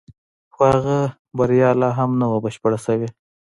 [0.53, 0.97] خو د هغه
[1.37, 3.09] بریا لا هم نه وه بشپړه شوې